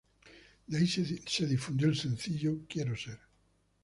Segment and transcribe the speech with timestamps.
[0.67, 3.19] De ahí se difundió el sencillo "Quiero ser".